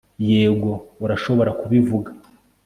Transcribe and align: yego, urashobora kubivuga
yego, 0.29 0.71
urashobora 1.03 1.49
kubivuga 1.59 2.09